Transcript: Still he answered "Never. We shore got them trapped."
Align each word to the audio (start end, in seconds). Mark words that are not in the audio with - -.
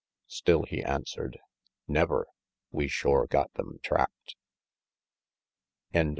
Still 0.25 0.63
he 0.63 0.81
answered 0.83 1.37
"Never. 1.87 2.25
We 2.71 2.87
shore 2.87 3.27
got 3.27 3.53
them 3.53 3.77
trapped." 3.83 4.35